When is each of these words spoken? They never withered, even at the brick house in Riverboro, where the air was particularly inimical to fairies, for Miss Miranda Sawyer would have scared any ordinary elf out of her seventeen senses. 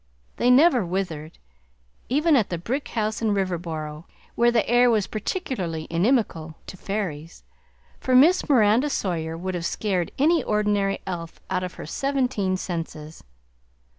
They 0.37 0.49
never 0.49 0.83
withered, 0.83 1.37
even 2.09 2.35
at 2.35 2.49
the 2.49 2.57
brick 2.57 2.87
house 2.87 3.21
in 3.21 3.35
Riverboro, 3.35 4.05
where 4.33 4.51
the 4.51 4.67
air 4.67 4.89
was 4.89 5.05
particularly 5.05 5.85
inimical 5.91 6.55
to 6.65 6.75
fairies, 6.75 7.43
for 7.99 8.15
Miss 8.15 8.49
Miranda 8.49 8.89
Sawyer 8.89 9.37
would 9.37 9.53
have 9.53 9.63
scared 9.63 10.09
any 10.17 10.43
ordinary 10.43 11.01
elf 11.05 11.39
out 11.51 11.61
of 11.63 11.75
her 11.75 11.85
seventeen 11.85 12.57
senses. 12.57 13.23